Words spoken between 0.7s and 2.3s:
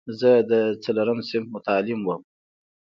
څلورم صنف متعلم وم.